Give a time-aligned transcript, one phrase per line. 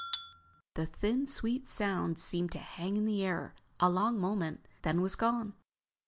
[0.73, 5.15] The thin, sweet sound seemed to hang in the air a long moment, then was
[5.15, 5.53] gone.